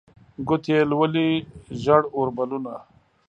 [0.47, 1.29] ګوتې یې لولي
[1.81, 2.73] ژړ اوربلونه